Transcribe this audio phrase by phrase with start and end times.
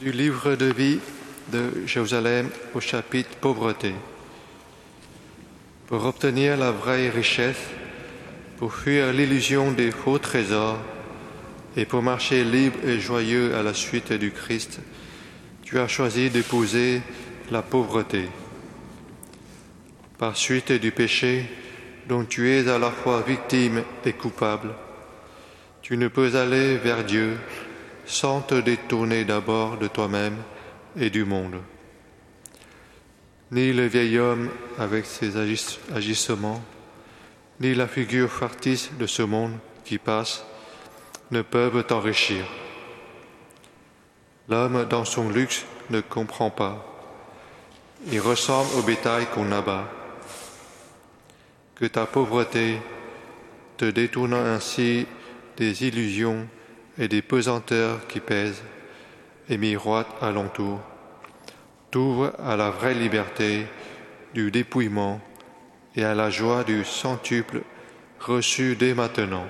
[0.00, 0.98] Du livre de vie
[1.52, 3.92] de Jérusalem au chapitre pauvreté.
[5.88, 7.68] Pour obtenir la vraie richesse,
[8.56, 10.78] pour fuir l'illusion des faux trésors
[11.76, 14.80] et pour marcher libre et joyeux à la suite du Christ,
[15.64, 17.02] tu as choisi d'épouser
[17.50, 18.26] la pauvreté.
[20.16, 21.44] Par suite du péché
[22.08, 24.70] dont tu es à la fois victime et coupable,
[25.82, 27.36] tu ne peux aller vers Dieu
[28.10, 30.36] sans te détourner d'abord de toi-même
[30.98, 31.62] et du monde.
[33.52, 36.60] Ni le vieil homme avec ses agissements,
[37.60, 40.44] ni la figure factice de ce monde qui passe
[41.30, 42.44] ne peuvent t'enrichir.
[44.48, 46.84] L'homme dans son luxe ne comprend pas.
[48.10, 49.88] Il ressemble au bétail qu'on abat.
[51.76, 52.78] Que ta pauvreté,
[53.76, 55.06] te détournant ainsi
[55.56, 56.48] des illusions
[57.00, 58.62] et des pesanteurs qui pèsent
[59.48, 60.78] et miroitent alentour,
[61.90, 63.66] t'ouvre à la vraie liberté
[64.34, 65.20] du dépouillement
[65.96, 67.62] et à la joie du centuple
[68.20, 69.46] reçu dès maintenant.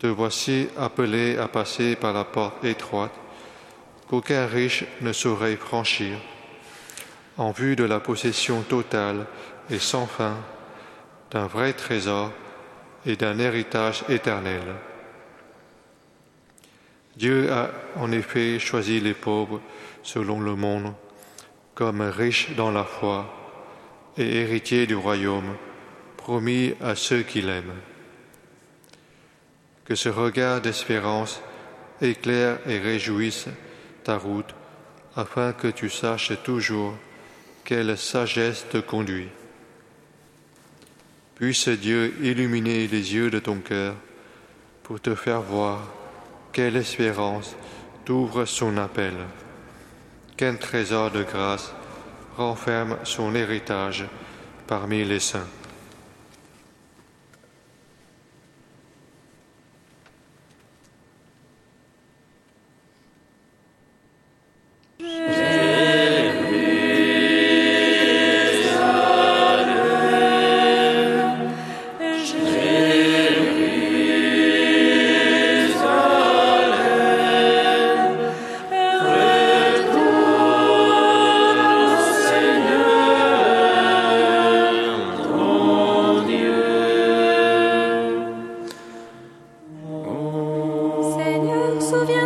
[0.00, 3.14] Te voici appelé à passer par la porte étroite
[4.10, 6.18] qu'aucun riche ne saurait franchir,
[7.38, 9.26] en vue de la possession totale
[9.70, 10.36] et sans fin
[11.30, 12.32] d'un vrai trésor
[13.06, 14.62] et d'un héritage éternel.
[17.16, 19.60] Dieu a en effet choisi les pauvres
[20.02, 20.92] selon le monde
[21.74, 23.32] comme riches dans la foi
[24.16, 25.56] et héritiers du royaume
[26.16, 27.80] promis à ceux qui l'aiment.
[29.84, 31.40] Que ce regard d'espérance
[32.00, 33.46] éclaire et réjouisse
[34.02, 34.54] ta route
[35.16, 36.94] afin que tu saches toujours
[37.64, 39.28] quelle sagesse te conduit.
[41.34, 43.94] Puisse Dieu illuminer les yeux de ton cœur
[44.82, 45.80] pour te faire voir
[46.54, 47.56] quelle espérance
[48.04, 49.14] t'ouvre son appel.
[50.36, 51.74] Quel trésor de grâce
[52.36, 54.04] renferme son héritage
[54.68, 55.48] parmi les saints.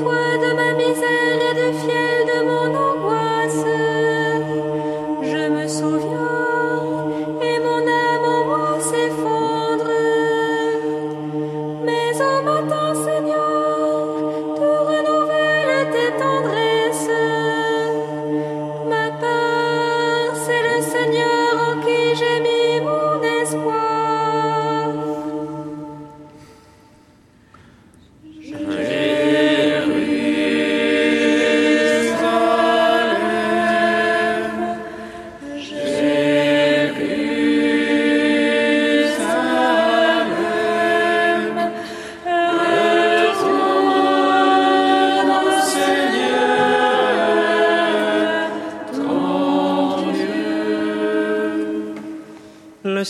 [0.00, 2.89] toi de ma misère et de fiel de mon nom.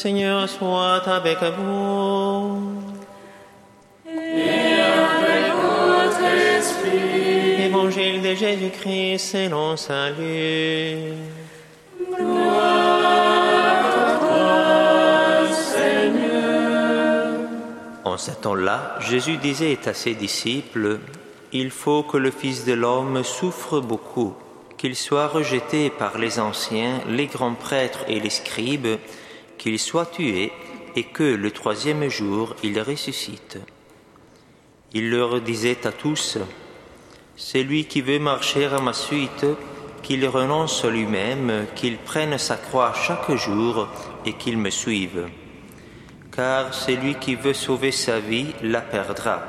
[0.02, 2.56] Seigneur soit avec vous.
[4.08, 4.80] Et
[5.12, 6.24] avec votre
[6.56, 7.64] esprit.
[7.64, 11.12] Évangile de Jésus-Christ selon salut.
[18.02, 21.00] En ce temps-là, Jésus disait à ses disciples,
[21.52, 24.32] Il faut que le Fils de l'homme souffre beaucoup,
[24.78, 28.96] qu'il soit rejeté par les anciens, les grands prêtres et les scribes,
[29.60, 30.50] qu'il soit tué
[30.96, 33.58] et que le troisième jour il ressuscite.
[34.94, 36.38] Il leur disait à tous,
[37.36, 39.44] Celui qui veut marcher à ma suite,
[40.02, 43.88] qu'il renonce lui-même, qu'il prenne sa croix chaque jour
[44.24, 45.28] et qu'il me suive.
[46.34, 49.42] Car celui qui veut sauver sa vie la perdra,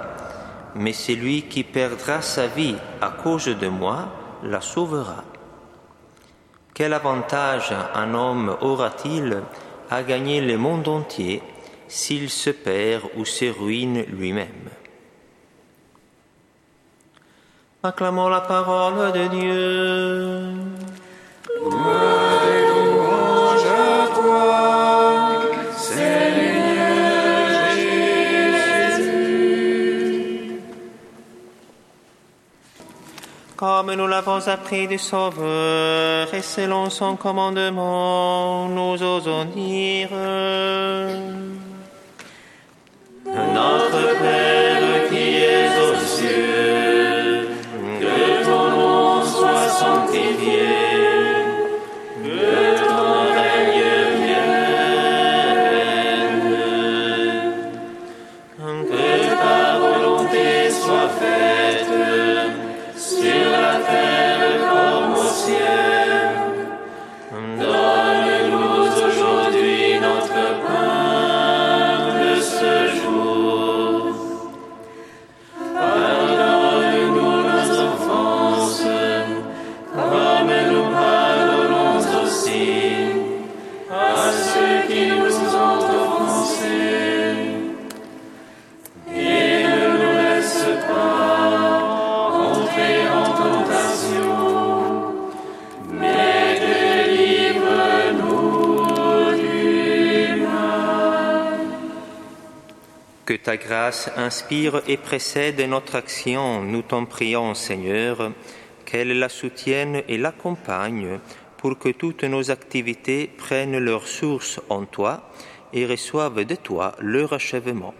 [0.76, 4.10] mais celui qui perdra sa vie à cause de moi
[4.44, 5.24] la sauvera.
[6.74, 9.42] Quel avantage un homme aura-t-il
[9.92, 11.44] à gagner le monde entier
[11.90, 14.70] s'il se perd ou se ruine lui-même.
[17.84, 20.54] Acclamons la parole de Dieu.
[33.58, 36.11] Comme nous l'avons appris du Sauveur
[36.42, 40.10] selon son commandement, nous osons dire.
[43.26, 47.50] Notre Père qui es aux cieux,
[48.02, 50.91] que ton nom soit sanctifié,
[103.44, 108.32] ta grâce inspire et précède notre action, nous t'en prions, Seigneur,
[108.86, 111.20] qu'elle la soutienne et l'accompagne
[111.58, 115.30] pour que toutes nos activités prennent leur source en toi
[115.74, 117.94] et reçoivent de toi leur achèvement.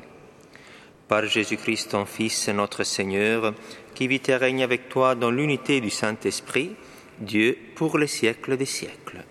[1.08, 3.54] Par Jésus-Christ, ton Fils, notre Seigneur,
[3.96, 6.76] qui vit et règne avec toi dans l'unité du Saint-Esprit,
[7.20, 9.24] Dieu pour les siècles des siècles.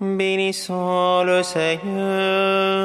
[0.00, 2.82] Bénissons le Seigneur.